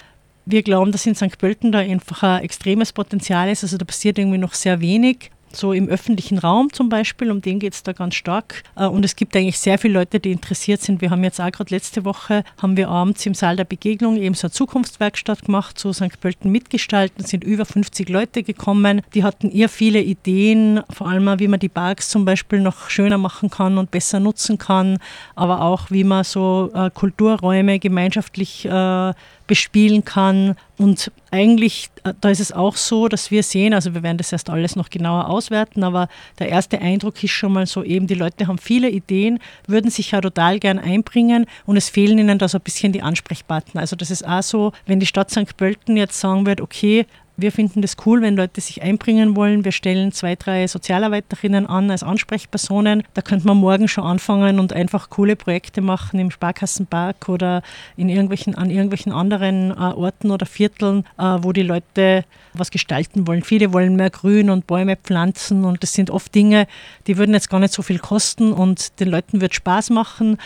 wir 0.45 0.63
glauben, 0.63 0.91
dass 0.91 1.05
in 1.05 1.15
St. 1.15 1.37
Pölten 1.37 1.71
da 1.71 1.79
einfach 1.79 2.23
ein 2.23 2.43
extremes 2.43 2.93
Potenzial 2.93 3.49
ist. 3.49 3.63
Also 3.63 3.77
da 3.77 3.85
passiert 3.85 4.17
irgendwie 4.17 4.37
noch 4.37 4.53
sehr 4.53 4.81
wenig 4.81 5.31
so 5.55 5.73
im 5.73 5.87
öffentlichen 5.87 6.37
Raum 6.37 6.71
zum 6.71 6.89
Beispiel, 6.89 7.31
um 7.31 7.41
den 7.41 7.59
geht 7.59 7.73
es 7.73 7.83
da 7.83 7.93
ganz 7.93 8.15
stark. 8.15 8.63
Äh, 8.75 8.85
und 8.85 9.05
es 9.05 9.15
gibt 9.15 9.35
eigentlich 9.35 9.59
sehr 9.59 9.77
viele 9.77 9.95
Leute, 9.95 10.19
die 10.19 10.31
interessiert 10.31 10.81
sind. 10.81 11.01
Wir 11.01 11.11
haben 11.11 11.23
jetzt 11.23 11.39
auch 11.39 11.51
gerade 11.51 11.73
letzte 11.73 12.05
Woche, 12.05 12.43
haben 12.61 12.77
wir 12.77 12.89
abends 12.89 13.25
im 13.25 13.33
Saal 13.33 13.55
der 13.55 13.65
Begegnung 13.65 14.17
eben 14.17 14.35
so 14.35 14.47
eine 14.47 14.51
Zukunftswerkstatt 14.51 15.43
gemacht, 15.43 15.77
zu 15.77 15.93
St. 15.93 16.19
Pölten 16.19 16.51
mitgestalten, 16.51 17.25
sind 17.25 17.43
über 17.43 17.65
50 17.65 18.09
Leute 18.09 18.43
gekommen. 18.43 19.01
Die 19.13 19.23
hatten 19.23 19.49
eher 19.51 19.69
viele 19.69 20.01
Ideen, 20.01 20.81
vor 20.89 21.07
allem 21.07 21.39
wie 21.39 21.47
man 21.47 21.59
die 21.59 21.69
Parks 21.69 22.09
zum 22.09 22.25
Beispiel 22.25 22.59
noch 22.59 22.89
schöner 22.89 23.17
machen 23.17 23.49
kann 23.49 23.77
und 23.77 23.91
besser 23.91 24.19
nutzen 24.19 24.57
kann, 24.57 24.97
aber 25.35 25.61
auch 25.61 25.91
wie 25.91 26.03
man 26.03 26.23
so 26.23 26.69
äh, 26.73 26.89
Kulturräume 26.89 27.79
gemeinschaftlich 27.79 28.65
äh, 28.65 29.13
bespielen 29.51 30.05
kann. 30.05 30.55
Und 30.77 31.11
eigentlich, 31.29 31.89
äh, 32.05 32.13
da 32.21 32.29
ist 32.29 32.39
es 32.39 32.53
auch 32.53 32.77
so, 32.77 33.09
dass 33.09 33.31
wir 33.31 33.43
sehen, 33.43 33.73
also 33.73 33.93
wir 33.93 34.01
werden 34.01 34.17
das 34.17 34.31
erst 34.31 34.49
alles 34.49 34.77
noch 34.77 34.89
genauer 34.89 35.27
auswerten, 35.27 35.83
aber 35.83 36.07
der 36.39 36.47
erste 36.47 36.79
Eindruck 36.79 37.21
ist 37.21 37.31
schon 37.31 37.51
mal 37.51 37.65
so 37.65 37.83
eben, 37.83 38.07
die 38.07 38.13
Leute 38.13 38.47
haben 38.47 38.57
viele 38.57 38.89
Ideen, 38.89 39.39
würden 39.67 39.91
sich 39.91 40.11
ja 40.11 40.21
total 40.21 40.57
gern 40.57 40.79
einbringen 40.79 41.47
und 41.65 41.75
es 41.75 41.89
fehlen 41.89 42.17
ihnen 42.17 42.39
da 42.39 42.47
so 42.47 42.59
ein 42.59 42.63
bisschen 42.63 42.93
die 42.93 43.01
Ansprechpartner. 43.01 43.81
Also 43.81 43.97
das 43.97 44.09
ist 44.09 44.25
auch 44.25 44.41
so, 44.41 44.71
wenn 44.85 45.01
die 45.01 45.05
Stadt 45.05 45.29
St. 45.29 45.57
Pölten 45.57 45.97
jetzt 45.97 46.17
sagen 46.17 46.45
wird, 46.45 46.61
okay, 46.61 47.05
wir 47.37 47.51
finden 47.51 47.81
das 47.81 47.95
cool, 48.05 48.21
wenn 48.21 48.35
Leute 48.35 48.61
sich 48.61 48.81
einbringen 48.81 49.35
wollen. 49.35 49.65
Wir 49.65 49.71
stellen 49.71 50.11
zwei, 50.11 50.35
drei 50.35 50.67
Sozialarbeiterinnen 50.67 51.65
an 51.65 51.89
als 51.89 52.03
Ansprechpersonen. 52.03 53.03
Da 53.13 53.21
könnte 53.21 53.47
man 53.47 53.57
morgen 53.57 53.87
schon 53.87 54.03
anfangen 54.03 54.59
und 54.59 54.73
einfach 54.73 55.09
coole 55.09 55.35
Projekte 55.35 55.81
machen 55.81 56.19
im 56.19 56.31
Sparkassenpark 56.31 57.29
oder 57.29 57.63
in 57.97 58.09
irgendwelchen, 58.09 58.55
an 58.55 58.69
irgendwelchen 58.69 59.11
anderen 59.11 59.71
äh, 59.71 59.75
Orten 59.75 60.31
oder 60.31 60.45
Vierteln, 60.45 61.05
äh, 61.17 61.37
wo 61.41 61.51
die 61.51 61.63
Leute 61.63 62.25
was 62.53 62.69
gestalten 62.69 63.27
wollen. 63.27 63.43
Viele 63.43 63.73
wollen 63.73 63.95
mehr 63.95 64.09
Grün 64.09 64.49
und 64.49 64.67
Bäume 64.67 64.95
pflanzen 64.95 65.65
und 65.65 65.81
das 65.83 65.93
sind 65.93 66.09
oft 66.09 66.33
Dinge, 66.35 66.67
die 67.07 67.17
würden 67.17 67.33
jetzt 67.33 67.49
gar 67.49 67.59
nicht 67.59 67.73
so 67.73 67.81
viel 67.81 67.99
kosten 67.99 68.53
und 68.53 68.99
den 68.99 69.09
Leuten 69.09 69.41
wird 69.41 69.55
Spaß 69.55 69.89
machen 69.89 70.37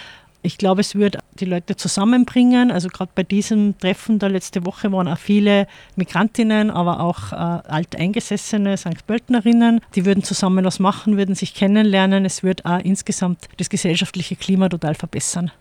ich 0.45 0.57
glaube, 0.57 0.81
es 0.81 0.95
wird 0.95 1.17
die 1.39 1.45
Leute 1.45 1.75
zusammenbringen. 1.75 2.71
Also 2.71 2.89
gerade 2.89 3.11
bei 3.15 3.23
diesem 3.23 3.77
Treffen 3.77 4.19
der 4.19 4.29
letzte 4.29 4.65
Woche 4.65 4.91
waren 4.91 5.07
auch 5.07 5.17
viele 5.17 5.67
Migrantinnen, 5.95 6.69
aber 6.69 6.99
auch 6.99 7.31
äh, 7.31 7.35
alteingesessene 7.35 8.77
St. 8.77 9.05
Pöltnerinnen. 9.07 9.81
Die 9.95 10.05
würden 10.05 10.23
zusammen 10.23 10.63
was 10.63 10.79
machen, 10.79 11.17
würden 11.17 11.35
sich 11.35 11.53
kennenlernen. 11.53 12.25
Es 12.25 12.43
wird 12.43 12.65
auch 12.65 12.79
insgesamt 12.79 13.47
das 13.57 13.69
gesellschaftliche 13.69 14.35
Klima 14.35 14.69
total 14.69 14.95
verbessern. 14.95 15.51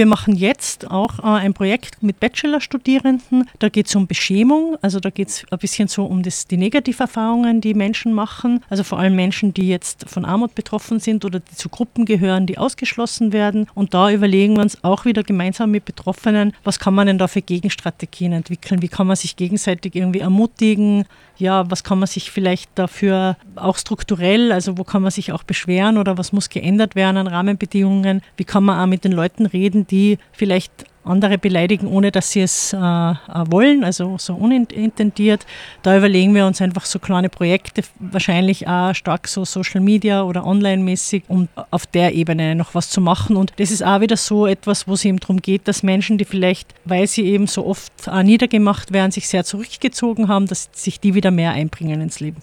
Wir 0.00 0.06
machen 0.06 0.34
jetzt 0.34 0.90
auch 0.90 1.18
äh, 1.18 1.24
ein 1.24 1.52
Projekt 1.52 2.02
mit 2.02 2.20
Bachelorstudierenden. 2.20 3.46
Da 3.58 3.68
geht 3.68 3.86
es 3.86 3.94
um 3.94 4.06
Beschämung, 4.06 4.78
also 4.80 4.98
da 4.98 5.10
geht 5.10 5.28
es 5.28 5.44
ein 5.50 5.58
bisschen 5.58 5.88
so 5.88 6.06
um 6.06 6.22
das, 6.22 6.46
die 6.46 6.56
Negativerfahrungen, 6.56 7.60
die 7.60 7.74
Menschen 7.74 8.14
machen. 8.14 8.64
Also 8.70 8.82
vor 8.82 8.98
allem 8.98 9.14
Menschen, 9.14 9.52
die 9.52 9.68
jetzt 9.68 10.08
von 10.08 10.24
Armut 10.24 10.54
betroffen 10.54 11.00
sind 11.00 11.26
oder 11.26 11.40
die 11.40 11.54
zu 11.54 11.68
Gruppen 11.68 12.06
gehören, 12.06 12.46
die 12.46 12.56
ausgeschlossen 12.56 13.34
werden. 13.34 13.66
Und 13.74 13.92
da 13.92 14.10
überlegen 14.10 14.56
wir 14.56 14.62
uns 14.62 14.82
auch 14.82 15.04
wieder 15.04 15.22
gemeinsam 15.22 15.70
mit 15.70 15.84
Betroffenen, 15.84 16.54
was 16.64 16.78
kann 16.78 16.94
man 16.94 17.06
denn 17.06 17.18
da 17.18 17.28
für 17.28 17.42
Gegenstrategien 17.42 18.32
entwickeln? 18.32 18.80
Wie 18.80 18.88
kann 18.88 19.06
man 19.06 19.16
sich 19.16 19.36
gegenseitig 19.36 19.94
irgendwie 19.96 20.20
ermutigen? 20.20 21.04
Ja, 21.36 21.70
was 21.70 21.84
kann 21.84 21.98
man 21.98 22.06
sich 22.06 22.30
vielleicht 22.30 22.70
dafür 22.74 23.36
auch 23.56 23.78
strukturell, 23.78 24.52
also 24.52 24.76
wo 24.76 24.84
kann 24.84 25.00
man 25.00 25.10
sich 25.10 25.32
auch 25.32 25.42
beschweren 25.42 25.96
oder 25.96 26.18
was 26.18 26.32
muss 26.32 26.50
geändert 26.50 26.94
werden 26.94 27.16
an 27.16 27.26
Rahmenbedingungen? 27.26 28.20
Wie 28.36 28.44
kann 28.44 28.62
man 28.62 28.78
auch 28.78 28.86
mit 28.86 29.04
den 29.04 29.12
Leuten 29.12 29.46
reden? 29.46 29.86
Die 29.90 30.18
vielleicht 30.32 30.86
andere 31.04 31.38
beleidigen, 31.38 31.86
ohne 31.86 32.12
dass 32.12 32.30
sie 32.30 32.42
es 32.42 32.72
äh, 32.72 32.76
äh, 32.76 33.14
wollen, 33.46 33.84
also 33.84 34.16
so 34.18 34.34
unintendiert. 34.34 35.46
Da 35.82 35.96
überlegen 35.96 36.34
wir 36.34 36.46
uns 36.46 36.60
einfach 36.60 36.84
so 36.84 36.98
kleine 36.98 37.28
Projekte, 37.28 37.82
wahrscheinlich 37.98 38.68
auch 38.68 38.94
stark 38.94 39.26
so 39.26 39.44
Social 39.44 39.80
Media 39.80 40.22
oder 40.22 40.46
online-mäßig, 40.46 41.24
um 41.28 41.48
auf 41.70 41.86
der 41.86 42.14
Ebene 42.14 42.54
noch 42.54 42.74
was 42.74 42.90
zu 42.90 43.00
machen. 43.00 43.36
Und 43.36 43.52
das 43.56 43.70
ist 43.70 43.82
auch 43.82 44.00
wieder 44.00 44.16
so 44.16 44.46
etwas, 44.46 44.86
wo 44.86 44.94
es 44.94 45.04
eben 45.04 45.18
darum 45.18 45.40
geht, 45.40 45.66
dass 45.68 45.82
Menschen, 45.82 46.18
die 46.18 46.24
vielleicht, 46.24 46.74
weil 46.84 47.06
sie 47.06 47.24
eben 47.24 47.46
so 47.46 47.66
oft 47.66 47.92
äh, 48.06 48.22
niedergemacht 48.22 48.92
werden, 48.92 49.10
sich 49.10 49.28
sehr 49.28 49.44
zurückgezogen 49.44 50.28
haben, 50.28 50.46
dass 50.46 50.68
sich 50.72 51.00
die 51.00 51.14
wieder 51.14 51.30
mehr 51.30 51.52
einbringen 51.52 52.00
ins 52.00 52.20
Leben. 52.20 52.42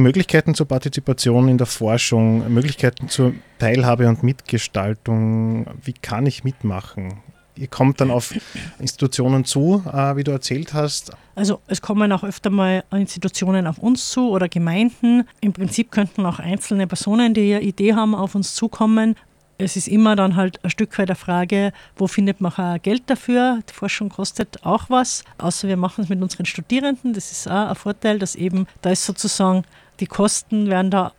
Möglichkeiten 0.00 0.54
zur 0.54 0.66
Partizipation 0.66 1.48
in 1.48 1.58
der 1.58 1.66
Forschung, 1.66 2.52
Möglichkeiten 2.52 3.08
zur 3.08 3.34
Teilhabe 3.58 4.08
und 4.08 4.22
Mitgestaltung. 4.22 5.66
Wie 5.82 5.92
kann 5.92 6.26
ich 6.26 6.44
mitmachen? 6.44 7.20
Ihr 7.56 7.68
kommt 7.68 8.00
dann 8.00 8.10
auf 8.10 8.34
Institutionen 8.78 9.44
zu, 9.44 9.84
äh, 9.86 10.16
wie 10.16 10.24
du 10.24 10.30
erzählt 10.30 10.72
hast. 10.72 11.12
Also 11.34 11.60
es 11.66 11.82
kommen 11.82 12.10
auch 12.10 12.24
öfter 12.24 12.48
mal 12.48 12.84
Institutionen 12.90 13.66
auf 13.66 13.78
uns 13.78 14.10
zu 14.10 14.30
oder 14.30 14.48
Gemeinden. 14.48 15.28
Im 15.42 15.52
Prinzip 15.52 15.90
könnten 15.90 16.24
auch 16.24 16.38
einzelne 16.38 16.86
Personen, 16.86 17.34
die 17.34 17.54
eine 17.54 17.62
Idee 17.62 17.94
haben, 17.94 18.14
auf 18.14 18.34
uns 18.34 18.54
zukommen. 18.54 19.14
Es 19.58 19.76
ist 19.76 19.88
immer 19.88 20.16
dann 20.16 20.36
halt 20.36 20.64
ein 20.64 20.70
Stück 20.70 20.96
weit 20.98 21.10
der 21.10 21.16
Frage, 21.16 21.72
wo 21.96 22.06
findet 22.06 22.40
man 22.40 22.80
Geld 22.80 23.02
dafür? 23.08 23.60
Die 23.68 23.74
Forschung 23.74 24.08
kostet 24.08 24.64
auch 24.64 24.88
was, 24.88 25.22
außer 25.36 25.68
wir 25.68 25.76
machen 25.76 26.02
es 26.02 26.08
mit 26.08 26.22
unseren 26.22 26.46
Studierenden. 26.46 27.12
Das 27.12 27.30
ist 27.30 27.46
auch 27.46 27.68
ein 27.68 27.74
Vorteil, 27.74 28.18
dass 28.18 28.36
eben 28.36 28.66
da 28.80 28.90
ist 28.90 29.04
sozusagen 29.04 29.64
die 30.00 30.06
Kosten 30.06 30.68
werden 30.68 30.90
da 30.90 31.12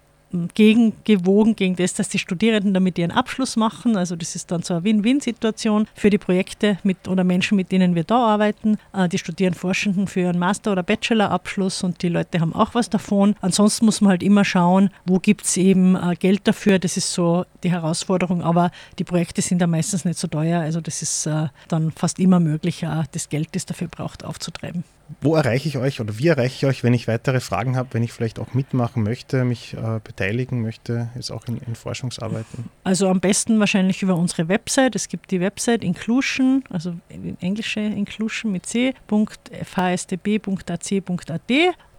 gegengewogen 0.53 1.55
gegen 1.55 1.75
das, 1.75 1.93
dass 1.93 2.09
die 2.09 2.19
Studierenden 2.19 2.73
damit 2.73 2.97
ihren 2.97 3.11
Abschluss 3.11 3.55
machen. 3.55 3.97
Also 3.97 4.15
das 4.15 4.35
ist 4.35 4.51
dann 4.51 4.63
so 4.63 4.73
eine 4.73 4.83
Win-Win-Situation 4.83 5.87
für 5.93 6.09
die 6.09 6.17
Projekte 6.17 6.77
mit 6.83 7.07
oder 7.07 7.23
Menschen, 7.23 7.55
mit 7.55 7.71
denen 7.71 7.95
wir 7.95 8.03
da 8.03 8.17
arbeiten. 8.17 8.77
Äh, 8.93 9.09
die 9.09 9.17
studieren 9.17 9.53
Forschenden 9.53 10.07
für 10.07 10.21
ihren 10.21 10.39
Master- 10.39 10.71
oder 10.71 10.83
Bachelor-Abschluss 10.83 11.83
und 11.83 12.01
die 12.01 12.09
Leute 12.09 12.39
haben 12.39 12.53
auch 12.53 12.73
was 12.73 12.89
davon. 12.89 13.35
Ansonsten 13.41 13.85
muss 13.85 14.01
man 14.01 14.11
halt 14.11 14.23
immer 14.23 14.45
schauen, 14.45 14.89
wo 15.05 15.19
gibt 15.19 15.45
es 15.45 15.57
eben 15.57 15.95
äh, 15.95 16.15
Geld 16.15 16.47
dafür. 16.47 16.79
Das 16.79 16.97
ist 16.97 17.11
so 17.13 17.45
die 17.63 17.71
Herausforderung, 17.71 18.41
aber 18.41 18.71
die 18.99 19.03
Projekte 19.03 19.41
sind 19.41 19.61
ja 19.61 19.67
meistens 19.67 20.05
nicht 20.05 20.19
so 20.19 20.27
teuer. 20.27 20.61
Also 20.61 20.81
das 20.81 21.01
ist 21.01 21.25
äh, 21.25 21.47
dann 21.67 21.91
fast 21.91 22.19
immer 22.19 22.39
möglich, 22.39 22.85
das 23.11 23.29
Geld, 23.29 23.49
das 23.53 23.65
dafür 23.65 23.87
braucht, 23.87 24.23
aufzutreiben. 24.23 24.83
Wo 25.21 25.35
erreiche 25.35 25.67
ich 25.67 25.77
euch 25.77 25.99
oder 25.99 26.17
wie 26.17 26.27
erreiche 26.27 26.55
ich 26.55 26.65
euch, 26.65 26.83
wenn 26.83 26.93
ich 26.93 27.07
weitere 27.07 27.39
Fragen 27.39 27.75
habe, 27.75 27.89
wenn 27.93 28.03
ich 28.03 28.13
vielleicht 28.13 28.39
auch 28.39 28.53
mitmachen 28.53 29.03
möchte, 29.03 29.43
mich 29.43 29.73
äh, 29.73 29.99
beteiligen 30.03 30.61
möchte, 30.61 31.09
jetzt 31.15 31.31
auch 31.31 31.47
in, 31.47 31.57
in, 31.57 31.75
Forschungsarbeiten? 31.75 32.65
Also 32.83 33.07
am 33.07 33.19
besten 33.19 33.59
wahrscheinlich 33.59 34.01
über 34.01 34.15
unsere 34.15 34.47
Website. 34.47 34.95
Es 34.95 35.07
gibt 35.09 35.31
die 35.31 35.39
Website 35.39 35.83
Inclusion, 35.83 36.63
also 36.69 36.93
englische 37.39 37.81
Inclusion 37.81 38.51
mit 38.51 38.65
c.fhsdb.ac.at. 38.65 38.91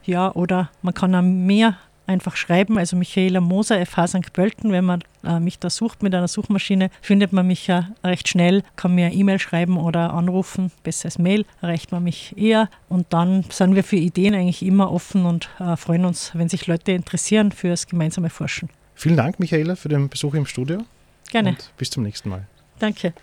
Ja, 0.04 0.32
oder 0.34 0.70
man 0.82 0.94
kann 0.94 1.14
auch 1.14 1.22
mehr 1.22 1.76
einfach 2.06 2.36
schreiben. 2.36 2.78
Also 2.78 2.96
Michaela 2.96 3.40
Moser, 3.40 3.84
FH 3.84 4.08
St. 4.08 4.32
Pölten, 4.32 4.72
wenn 4.72 4.84
man 4.84 5.02
äh, 5.24 5.40
mich 5.40 5.58
da 5.58 5.70
sucht 5.70 6.02
mit 6.02 6.14
einer 6.14 6.28
Suchmaschine, 6.28 6.90
findet 7.00 7.32
man 7.32 7.46
mich 7.46 7.66
ja 7.66 7.90
recht 8.04 8.28
schnell, 8.28 8.62
kann 8.76 8.94
mir 8.94 9.12
E-Mail 9.12 9.38
schreiben 9.38 9.76
oder 9.76 10.12
anrufen. 10.12 10.70
Besser 10.82 11.06
als 11.06 11.18
Mail 11.18 11.44
erreicht 11.60 11.92
man 11.92 12.04
mich 12.04 12.36
eher. 12.36 12.68
Und 12.88 13.06
dann 13.10 13.44
sind 13.50 13.74
wir 13.74 13.84
für 13.84 13.96
Ideen 13.96 14.34
eigentlich 14.34 14.62
immer 14.62 14.92
offen 14.92 15.24
und 15.24 15.48
äh, 15.58 15.76
freuen 15.76 16.04
uns, 16.04 16.32
wenn 16.34 16.48
sich 16.48 16.66
Leute 16.66 16.92
interessieren 16.92 17.52
fürs 17.52 17.86
gemeinsame 17.86 18.30
Forschen. 18.30 18.68
Vielen 18.94 19.16
Dank, 19.16 19.40
Michaela, 19.40 19.76
für 19.76 19.88
den 19.88 20.08
Besuch 20.08 20.34
im 20.34 20.46
Studio. 20.46 20.84
Gerne. 21.30 21.50
Und 21.50 21.72
bis 21.78 21.90
zum 21.90 22.02
nächsten 22.02 22.28
Mal. 22.28 22.46
Danke. 22.78 23.14